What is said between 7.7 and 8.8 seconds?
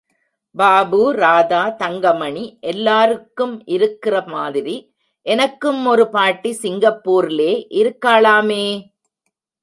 இருக்காளாமே.